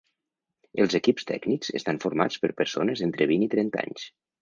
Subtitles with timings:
[0.85, 4.13] Els equips tècnics estan formats per persones d'entre vint i trenta anys.